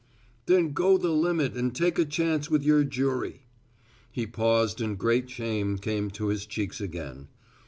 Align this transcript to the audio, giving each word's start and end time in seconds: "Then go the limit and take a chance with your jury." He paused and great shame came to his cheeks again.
"Then 0.47 0.73
go 0.73 0.97
the 0.97 1.11
limit 1.11 1.53
and 1.53 1.75
take 1.75 1.99
a 1.99 2.05
chance 2.05 2.49
with 2.49 2.63
your 2.63 2.83
jury." 2.83 3.43
He 4.11 4.25
paused 4.25 4.81
and 4.81 4.97
great 4.97 5.29
shame 5.29 5.77
came 5.77 6.09
to 6.09 6.29
his 6.29 6.47
cheeks 6.47 6.81
again. 6.81 7.27